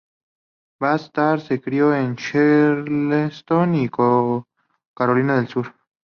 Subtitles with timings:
[0.79, 3.87] Babs Tarr se crió en Charleston,
[4.95, 5.75] Carolina del Sur.